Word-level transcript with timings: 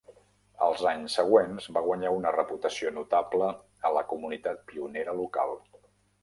Els 0.67 0.79
anys 0.91 1.17
següents, 1.19 1.67
va 1.75 1.83
guanyar 1.87 2.13
una 2.19 2.31
reputació 2.37 2.95
notable 2.97 3.51
a 3.91 3.93
la 3.99 4.03
comunitat 4.15 4.65
pionera 4.73 5.17
local. 5.21 5.55